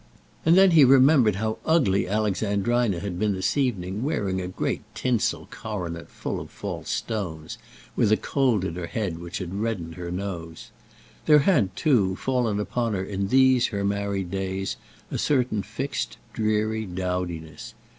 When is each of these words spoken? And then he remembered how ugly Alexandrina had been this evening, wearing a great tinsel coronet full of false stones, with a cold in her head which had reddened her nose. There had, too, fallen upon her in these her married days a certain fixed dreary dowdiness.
And 0.47 0.57
then 0.57 0.71
he 0.71 0.83
remembered 0.83 1.35
how 1.35 1.59
ugly 1.63 2.07
Alexandrina 2.07 3.01
had 3.01 3.19
been 3.19 3.35
this 3.35 3.55
evening, 3.55 4.01
wearing 4.01 4.41
a 4.41 4.47
great 4.47 4.81
tinsel 4.95 5.47
coronet 5.51 6.09
full 6.09 6.39
of 6.39 6.49
false 6.49 6.89
stones, 6.89 7.59
with 7.95 8.11
a 8.11 8.17
cold 8.17 8.65
in 8.65 8.73
her 8.77 8.87
head 8.87 9.19
which 9.19 9.37
had 9.37 9.53
reddened 9.53 9.93
her 9.93 10.09
nose. 10.09 10.71
There 11.27 11.45
had, 11.45 11.75
too, 11.75 12.15
fallen 12.15 12.59
upon 12.59 12.95
her 12.95 13.03
in 13.03 13.27
these 13.27 13.67
her 13.67 13.83
married 13.83 14.31
days 14.31 14.75
a 15.11 15.19
certain 15.19 15.61
fixed 15.61 16.17
dreary 16.33 16.87
dowdiness. 16.87 17.75